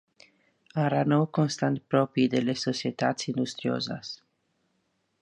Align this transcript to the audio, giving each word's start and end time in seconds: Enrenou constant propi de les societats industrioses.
Enrenou 0.83 1.25
constant 1.39 1.77
propi 1.95 2.27
de 2.37 2.43
les 2.47 2.65
societats 2.69 3.31
industrioses. 3.35 4.15